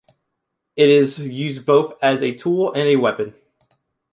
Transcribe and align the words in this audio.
It 0.75 0.89
is 0.89 1.19
used 1.19 1.67
both 1.67 1.93
as 2.01 2.23
a 2.23 2.33
tool 2.33 2.73
and 2.73 2.87
a 2.89 2.95
weapon. 2.95 3.35